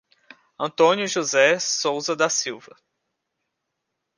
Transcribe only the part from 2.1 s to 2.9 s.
da Silva